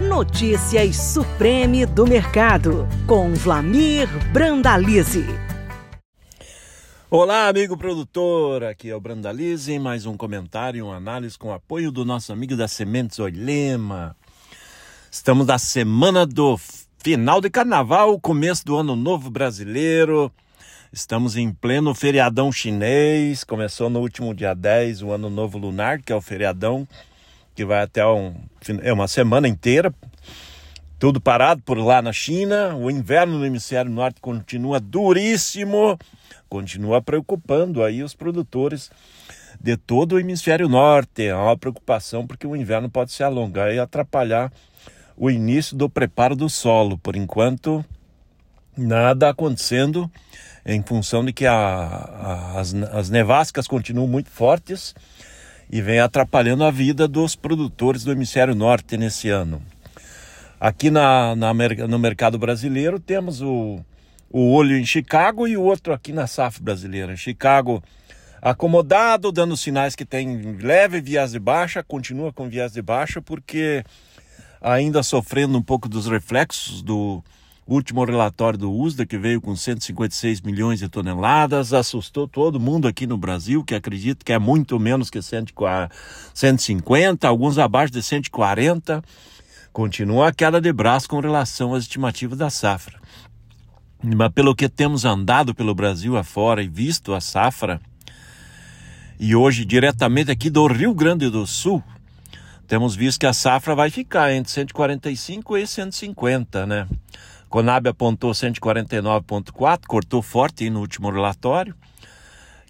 Notícias 0.00 0.96
Supreme 0.96 1.84
do 1.84 2.06
Mercado, 2.06 2.88
com 3.06 3.34
Vlamir 3.34 4.08
Brandalize. 4.32 5.26
Olá, 7.10 7.48
amigo 7.48 7.76
produtor, 7.76 8.64
aqui 8.64 8.88
é 8.88 8.96
o 8.96 9.00
Brandalize, 9.00 9.78
mais 9.78 10.06
um 10.06 10.16
comentário 10.16 10.86
uma 10.86 10.96
análise 10.96 11.36
com 11.36 11.52
apoio 11.52 11.92
do 11.92 12.02
nosso 12.02 12.32
amigo 12.32 12.56
da 12.56 12.66
Sementes 12.66 13.18
Olema. 13.18 14.16
Estamos 15.10 15.46
na 15.46 15.58
semana 15.58 16.24
do 16.24 16.58
final 17.04 17.38
de 17.38 17.50
carnaval, 17.50 18.18
começo 18.18 18.64
do 18.64 18.78
ano 18.78 18.96
novo 18.96 19.30
brasileiro. 19.30 20.32
Estamos 20.90 21.36
em 21.36 21.52
pleno 21.52 21.94
feriadão 21.94 22.50
chinês, 22.50 23.44
começou 23.44 23.90
no 23.90 24.00
último 24.00 24.34
dia 24.34 24.54
10, 24.54 25.02
o 25.02 25.12
ano 25.12 25.28
novo 25.28 25.58
lunar, 25.58 26.00
que 26.00 26.10
é 26.10 26.16
o 26.16 26.22
feriadão 26.22 26.88
que 27.54 27.64
vai 27.64 27.82
até 27.82 28.06
um, 28.06 28.34
é 28.82 28.92
uma 28.92 29.08
semana 29.08 29.48
inteira, 29.48 29.92
tudo 30.98 31.20
parado 31.20 31.62
por 31.62 31.78
lá 31.78 32.02
na 32.02 32.12
China. 32.12 32.74
O 32.76 32.90
inverno 32.90 33.38
no 33.38 33.46
hemisfério 33.46 33.90
norte 33.90 34.20
continua 34.20 34.78
duríssimo, 34.78 35.98
continua 36.48 37.00
preocupando 37.00 37.82
aí 37.82 38.02
os 38.02 38.14
produtores 38.14 38.90
de 39.60 39.76
todo 39.76 40.12
o 40.12 40.20
hemisfério 40.20 40.68
norte. 40.68 41.28
Há 41.28 41.42
uma 41.42 41.56
preocupação 41.56 42.26
porque 42.26 42.46
o 42.46 42.54
inverno 42.54 42.90
pode 42.90 43.12
se 43.12 43.22
alongar 43.22 43.72
e 43.72 43.78
atrapalhar 43.78 44.52
o 45.16 45.30
início 45.30 45.76
do 45.76 45.88
preparo 45.88 46.36
do 46.36 46.48
solo. 46.48 46.98
Por 46.98 47.16
enquanto, 47.16 47.84
nada 48.76 49.30
acontecendo 49.30 50.10
em 50.64 50.82
função 50.82 51.24
de 51.24 51.32
que 51.32 51.46
a, 51.46 51.54
a, 51.54 52.60
as, 52.60 52.74
as 52.74 53.10
nevascas 53.10 53.66
continuam 53.66 54.06
muito 54.06 54.30
fortes 54.30 54.94
e 55.70 55.80
vem 55.80 56.00
atrapalhando 56.00 56.64
a 56.64 56.70
vida 56.70 57.06
dos 57.06 57.36
produtores 57.36 58.02
do 58.02 58.10
hemisfério 58.10 58.54
norte 58.54 58.96
nesse 58.96 59.28
ano. 59.28 59.62
Aqui 60.58 60.90
na, 60.90 61.36
na 61.36 61.54
no 61.54 61.98
mercado 61.98 62.38
brasileiro 62.38 62.98
temos 62.98 63.40
o, 63.40 63.80
o 64.28 64.52
olho 64.52 64.76
em 64.76 64.84
Chicago 64.84 65.46
e 65.46 65.56
o 65.56 65.62
outro 65.62 65.92
aqui 65.92 66.12
na 66.12 66.26
safra 66.26 66.62
brasileira. 66.62 67.16
Chicago 67.16 67.82
acomodado, 68.42 69.30
dando 69.30 69.56
sinais 69.56 69.94
que 69.94 70.04
tem 70.04 70.56
leve 70.60 71.00
viés 71.00 71.32
de 71.32 71.38
baixa, 71.38 71.82
continua 71.82 72.32
com 72.32 72.48
viés 72.48 72.72
de 72.72 72.82
baixa, 72.82 73.22
porque 73.22 73.84
ainda 74.60 75.02
sofrendo 75.02 75.56
um 75.56 75.62
pouco 75.62 75.88
dos 75.88 76.06
reflexos 76.06 76.82
do, 76.82 77.22
o 77.70 77.74
último 77.74 78.04
relatório 78.04 78.58
do 78.58 78.72
USDA, 78.72 79.06
que 79.06 79.16
veio 79.16 79.40
com 79.40 79.54
156 79.54 80.40
milhões 80.40 80.80
de 80.80 80.88
toneladas, 80.88 81.72
assustou 81.72 82.26
todo 82.26 82.58
mundo 82.58 82.88
aqui 82.88 83.06
no 83.06 83.16
Brasil, 83.16 83.62
que 83.62 83.76
acredita 83.76 84.24
que 84.24 84.32
é 84.32 84.40
muito 84.40 84.76
menos 84.80 85.08
que 85.08 85.20
150, 85.22 87.28
alguns 87.28 87.58
abaixo 87.58 87.92
de 87.92 88.02
140. 88.02 89.00
Continua 89.72 90.26
a 90.26 90.34
queda 90.34 90.60
de 90.60 90.72
braço 90.72 91.08
com 91.08 91.20
relação 91.20 91.72
às 91.72 91.84
estimativas 91.84 92.36
da 92.36 92.50
safra. 92.50 93.00
Mas 94.02 94.32
pelo 94.32 94.52
que 94.52 94.68
temos 94.68 95.04
andado 95.04 95.54
pelo 95.54 95.72
Brasil 95.72 96.16
afora 96.16 96.64
e 96.64 96.68
visto 96.68 97.14
a 97.14 97.20
safra, 97.20 97.80
e 99.16 99.36
hoje 99.36 99.64
diretamente 99.64 100.32
aqui 100.32 100.50
do 100.50 100.66
Rio 100.66 100.92
Grande 100.92 101.30
do 101.30 101.46
Sul, 101.46 101.80
temos 102.66 102.96
visto 102.96 103.20
que 103.20 103.26
a 103.26 103.32
safra 103.32 103.76
vai 103.76 103.90
ficar 103.90 104.32
entre 104.32 104.50
145 104.50 105.56
e 105.56 105.66
150, 105.68 106.66
né? 106.66 106.88
Conab 107.50 107.88
apontou 107.88 108.30
149,4, 108.30 109.80
cortou 109.88 110.22
forte 110.22 110.70
no 110.70 110.78
último 110.78 111.10
relatório, 111.10 111.74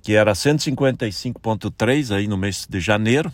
que 0.02 0.14
era 0.14 0.32
155,3 0.32 2.16
aí 2.16 2.26
no 2.26 2.38
mês 2.38 2.66
de 2.66 2.80
janeiro, 2.80 3.30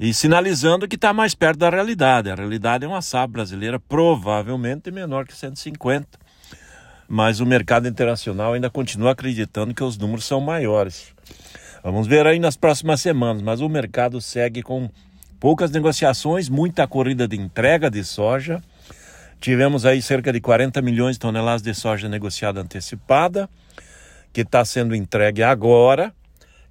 e 0.00 0.14
sinalizando 0.14 0.88
que 0.88 0.96
está 0.96 1.12
mais 1.12 1.34
perto 1.34 1.58
da 1.58 1.68
realidade. 1.68 2.30
A 2.30 2.34
realidade 2.34 2.86
é 2.86 2.88
uma 2.88 3.02
safra 3.02 3.28
brasileira 3.28 3.78
provavelmente 3.78 4.90
menor 4.90 5.26
que 5.26 5.36
150, 5.36 6.18
mas 7.06 7.40
o 7.40 7.46
mercado 7.46 7.86
internacional 7.86 8.54
ainda 8.54 8.70
continua 8.70 9.12
acreditando 9.12 9.74
que 9.74 9.84
os 9.84 9.98
números 9.98 10.24
são 10.24 10.40
maiores. 10.40 11.12
Vamos 11.82 12.06
ver 12.06 12.26
aí 12.26 12.38
nas 12.38 12.56
próximas 12.56 13.02
semanas, 13.02 13.42
mas 13.42 13.60
o 13.60 13.68
mercado 13.68 14.18
segue 14.18 14.62
com 14.62 14.88
poucas 15.38 15.70
negociações, 15.70 16.48
muita 16.48 16.86
corrida 16.86 17.28
de 17.28 17.36
entrega 17.36 17.90
de 17.90 18.02
soja 18.02 18.62
Tivemos 19.44 19.84
aí 19.84 20.00
cerca 20.00 20.32
de 20.32 20.40
40 20.40 20.80
milhões 20.80 21.16
de 21.16 21.20
toneladas 21.20 21.60
de 21.60 21.74
soja 21.74 22.08
negociada 22.08 22.62
antecipada, 22.62 23.46
que 24.32 24.40
está 24.40 24.64
sendo 24.64 24.94
entregue 24.94 25.42
agora 25.42 26.14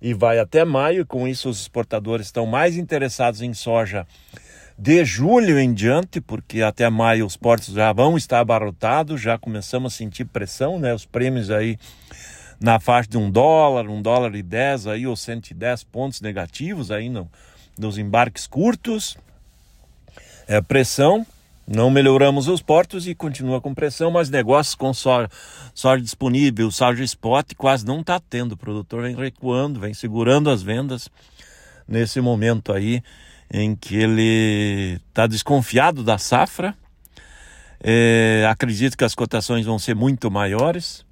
e 0.02 0.12
vai 0.12 0.40
até 0.40 0.66
maio. 0.66 1.06
Com 1.06 1.28
isso, 1.28 1.50
os 1.50 1.62
exportadores 1.62 2.26
estão 2.26 2.48
mais 2.48 2.76
interessados 2.76 3.44
em 3.44 3.54
soja 3.54 4.08
de 4.76 5.06
julho 5.06 5.60
em 5.60 5.72
diante, 5.72 6.20
porque 6.20 6.64
até 6.64 6.90
maio 6.90 7.28
os 7.28 7.38
portos 7.38 7.76
já 7.76 7.94
vão 7.94 8.18
estar 8.18 8.40
abarrotados, 8.40 9.22
já 9.22 9.38
começamos 9.38 9.94
a 9.94 9.96
sentir 9.96 10.26
pressão, 10.26 10.80
né? 10.80 10.96
Os 10.96 11.06
prêmios 11.06 11.52
aí 11.52 11.78
na 12.60 12.80
faixa 12.80 13.08
de 13.08 13.20
um 13.20 13.30
dólar, 13.30 13.88
um 13.88 14.02
dólar 14.02 14.34
e 14.34 14.42
dez 14.42 14.88
aí, 14.88 15.06
ou 15.06 15.16
110 15.16 15.84
pontos 15.84 16.22
negativos 16.22 16.90
aí 16.90 17.08
no, 17.08 17.30
nos 17.78 18.00
embarques 18.00 18.48
curtos. 18.48 19.16
É 20.48 20.60
pressão. 20.60 21.24
Não 21.66 21.90
melhoramos 21.90 22.48
os 22.48 22.62
portos 22.62 23.08
e 23.08 23.16
continua 23.16 23.62
com 23.62 23.74
pressão, 23.74 24.12
mas 24.12 24.30
negócios 24.30 24.76
com 24.76 24.94
soja, 24.94 25.30
soja 25.74 26.02
disponível, 26.02 26.70
soja 26.70 27.04
spot 27.04 27.54
quase 27.56 27.86
não 27.86 28.02
está 28.02 28.20
tendo. 28.20 28.52
O 28.52 28.58
produtor 28.58 29.04
vem 29.04 29.16
recuando, 29.16 29.80
vem 29.80 29.94
segurando 29.94 30.50
as 30.50 30.62
vendas 30.62 31.10
nesse 31.88 32.20
momento 32.20 32.74
aí 32.74 33.02
em 33.52 33.76
que 33.76 33.96
ele 33.96 35.00
está 35.10 35.26
desconfiado 35.26 36.04
da 36.04 36.18
safra. 36.18 36.76
É, 37.82 38.46
acredito 38.50 38.98
que 38.98 39.04
as 39.04 39.16
cotações 39.16 39.66
vão 39.66 39.80
ser 39.80 39.96
muito 39.96 40.30
maiores 40.32 41.06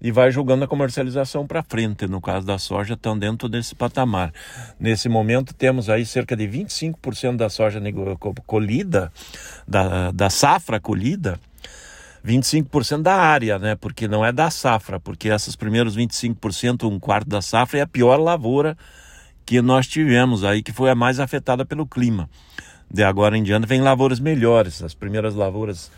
e 0.00 0.10
vai 0.10 0.30
jogando 0.30 0.64
a 0.64 0.68
comercialização 0.68 1.46
para 1.46 1.62
frente. 1.62 2.06
No 2.06 2.20
caso 2.20 2.46
da 2.46 2.58
soja, 2.58 2.94
estão 2.94 3.18
dentro 3.18 3.48
desse 3.48 3.74
patamar. 3.74 4.32
Nesse 4.78 5.08
momento, 5.08 5.54
temos 5.54 5.88
aí 5.88 6.04
cerca 6.04 6.36
de 6.36 6.46
25% 6.46 7.36
da 7.36 7.48
soja 7.48 7.80
colhida, 8.46 9.12
da, 9.66 10.10
da 10.10 10.28
safra 10.28 10.78
colhida, 10.78 11.38
25% 12.24 13.02
da 13.02 13.14
área, 13.14 13.58
né? 13.58 13.74
Porque 13.74 14.08
não 14.08 14.24
é 14.24 14.32
da 14.32 14.50
safra, 14.50 14.98
porque 14.98 15.28
esses 15.28 15.56
primeiros 15.56 15.96
25%, 15.96 16.90
um 16.90 16.98
quarto 16.98 17.28
da 17.28 17.42
safra, 17.42 17.78
é 17.78 17.82
a 17.82 17.86
pior 17.86 18.18
lavoura 18.18 18.76
que 19.46 19.60
nós 19.60 19.86
tivemos 19.86 20.42
aí, 20.42 20.62
que 20.62 20.72
foi 20.72 20.90
a 20.90 20.94
mais 20.94 21.20
afetada 21.20 21.64
pelo 21.64 21.86
clima. 21.86 22.28
De 22.90 23.02
agora 23.02 23.36
em 23.36 23.42
diante, 23.42 23.66
vem 23.66 23.80
lavouras 23.80 24.20
melhores. 24.20 24.82
As 24.82 24.94
primeiras 24.94 25.34
lavouras 25.34 25.90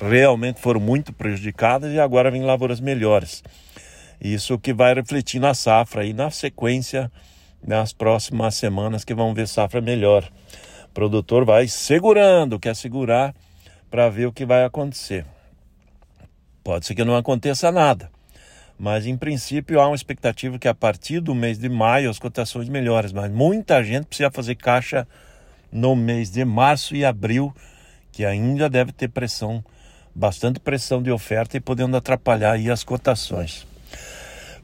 realmente 0.00 0.60
foram 0.60 0.80
muito 0.80 1.12
prejudicadas 1.12 1.92
e 1.92 1.98
agora 1.98 2.30
vem 2.30 2.42
lavouras 2.42 2.80
melhores. 2.80 3.42
Isso 4.20 4.58
que 4.58 4.72
vai 4.72 4.94
refletir 4.94 5.40
na 5.40 5.54
safra 5.54 6.04
e 6.04 6.12
na 6.12 6.30
sequência 6.30 7.10
nas 7.66 7.92
próximas 7.92 8.54
semanas 8.54 9.04
que 9.04 9.14
vão 9.14 9.34
ver 9.34 9.48
safra 9.48 9.80
melhor. 9.80 10.28
O 10.86 10.94
produtor 10.94 11.44
vai 11.44 11.68
segurando, 11.68 12.58
quer 12.58 12.74
segurar 12.74 13.34
para 13.90 14.08
ver 14.08 14.26
o 14.26 14.32
que 14.32 14.44
vai 14.44 14.64
acontecer. 14.64 15.24
Pode 16.62 16.86
ser 16.86 16.94
que 16.94 17.04
não 17.04 17.16
aconteça 17.16 17.72
nada, 17.72 18.10
mas 18.78 19.06
em 19.06 19.16
princípio 19.16 19.80
há 19.80 19.86
uma 19.86 19.96
expectativa 19.96 20.58
que 20.58 20.68
a 20.68 20.74
partir 20.74 21.20
do 21.20 21.34
mês 21.34 21.58
de 21.58 21.68
maio 21.68 22.10
as 22.10 22.18
cotações 22.18 22.68
melhores, 22.68 23.12
mas 23.12 23.30
muita 23.30 23.82
gente 23.82 24.06
precisa 24.06 24.30
fazer 24.30 24.54
caixa 24.54 25.06
no 25.72 25.96
mês 25.96 26.30
de 26.30 26.44
março 26.44 26.94
e 26.94 27.04
abril, 27.04 27.54
que 28.12 28.24
ainda 28.24 28.68
deve 28.68 28.92
ter 28.92 29.08
pressão 29.08 29.64
bastante 30.18 30.58
pressão 30.58 31.00
de 31.00 31.12
oferta 31.12 31.56
e 31.56 31.60
podendo 31.60 31.96
atrapalhar 31.96 32.52
aí 32.52 32.68
as 32.68 32.82
cotações. 32.82 33.64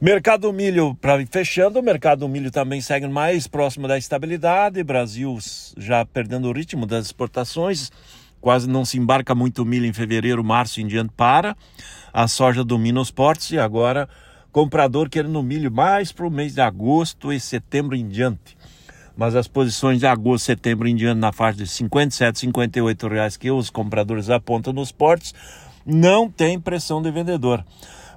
Mercado 0.01 0.41
do 0.41 0.53
milho, 0.53 0.93
para 0.95 1.25
fechando, 1.25 1.79
o 1.79 1.81
mercado 1.81 2.19
do 2.19 2.29
milho 2.29 2.51
também 2.51 2.81
segue 2.81 3.07
mais 3.07 3.47
próximo 3.47 3.87
da 3.87 3.97
estabilidade. 3.97 4.83
Brasil 4.83 5.37
já 5.77 6.05
perdendo 6.05 6.49
o 6.49 6.51
ritmo 6.51 6.85
das 6.85 7.05
exportações, 7.05 7.89
quase 8.41 8.67
não 8.67 8.83
se 8.83 8.97
embarca 8.97 9.33
muito 9.33 9.65
milho 9.65 9.85
em 9.85 9.93
fevereiro, 9.93 10.43
março 10.43 10.81
em 10.81 10.87
diante 10.87 11.13
para. 11.15 11.55
A 12.11 12.27
soja 12.27 12.61
domina 12.61 12.99
os 12.99 13.09
portos 13.09 13.49
e 13.51 13.57
agora 13.57 14.09
comprador 14.51 15.09
querendo 15.09 15.41
milho 15.41 15.71
mais 15.71 16.11
para 16.11 16.27
o 16.27 16.31
mês 16.31 16.53
de 16.53 16.61
agosto 16.61 17.31
e 17.31 17.39
setembro 17.39 17.95
em 17.95 18.07
diante 18.07 18.57
mas 19.17 19.35
as 19.35 19.47
posições 19.47 19.99
de 19.99 20.05
agosto, 20.05 20.45
setembro 20.45 20.87
em 20.87 20.95
diante 20.95 21.19
na 21.19 21.31
faixa 21.31 21.59
de 21.59 21.67
57, 21.67 22.39
58 22.39 23.07
reais 23.07 23.37
que 23.37 23.49
os 23.49 23.69
compradores 23.69 24.29
apontam 24.29 24.73
nos 24.73 24.91
portos, 24.91 25.33
não 25.85 26.29
tem 26.29 26.59
pressão 26.59 27.01
de 27.01 27.11
vendedor. 27.11 27.63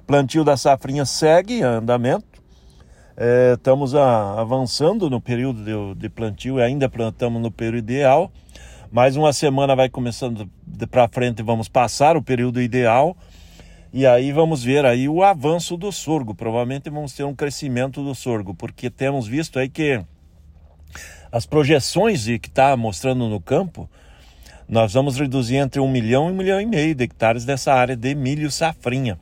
Plantio 0.05 0.43
da 0.43 0.57
safrinha 0.57 1.05
segue 1.05 1.61
andamento. 1.61 2.25
É, 3.15 3.53
estamos 3.53 3.93
a, 3.95 4.39
avançando 4.39 5.09
no 5.09 5.21
período 5.21 5.63
de, 5.63 5.99
de 5.99 6.09
plantio 6.09 6.57
e 6.57 6.63
ainda 6.63 6.89
plantamos 6.89 7.41
no 7.41 7.51
período 7.51 7.77
ideal. 7.77 8.31
Mais 8.91 9.15
uma 9.15 9.31
semana 9.31 9.75
vai 9.75 9.87
começando 9.87 10.49
para 10.89 11.07
frente, 11.07 11.43
vamos 11.43 11.67
passar 11.67 12.17
o 12.17 12.23
período 12.23 12.59
ideal. 12.61 13.15
E 13.93 14.05
aí 14.05 14.31
vamos 14.31 14.63
ver 14.63 14.85
aí 14.85 15.07
o 15.07 15.23
avanço 15.23 15.77
do 15.77 15.91
sorgo. 15.91 16.33
Provavelmente 16.33 16.89
vamos 16.89 17.13
ter 17.13 17.23
um 17.23 17.35
crescimento 17.35 18.03
do 18.03 18.15
sorgo, 18.15 18.55
porque 18.55 18.89
temos 18.89 19.27
visto 19.27 19.59
aí 19.59 19.69
que 19.69 20.03
as 21.31 21.45
projeções 21.45 22.25
que 22.25 22.47
está 22.47 22.75
mostrando 22.75 23.27
no 23.27 23.39
campo 23.39 23.89
nós 24.67 24.93
vamos 24.93 25.17
reduzir 25.17 25.55
entre 25.55 25.81
1 25.81 25.91
milhão 25.91 26.29
e 26.29 26.31
1 26.31 26.35
milhão 26.35 26.61
e 26.61 26.65
meio 26.65 26.93
de 26.93 27.03
hectares 27.03 27.43
dessa 27.43 27.73
área 27.73 27.95
de 27.95 28.13
milho 28.13 28.51
safrinha. 28.51 29.17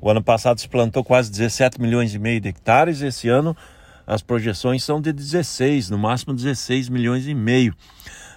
O 0.00 0.08
ano 0.08 0.22
passado 0.22 0.58
se 0.58 0.66
plantou 0.66 1.04
quase 1.04 1.30
17 1.30 1.78
milhões 1.78 2.14
e 2.14 2.18
meio 2.18 2.40
de 2.40 2.48
hectares, 2.48 3.02
esse 3.02 3.28
ano 3.28 3.54
as 4.06 4.22
projeções 4.22 4.82
são 4.82 5.02
de 5.02 5.12
16, 5.12 5.90
no 5.90 5.98
máximo 5.98 6.32
16 6.32 6.88
milhões 6.88 7.28
e 7.28 7.34
meio. 7.34 7.74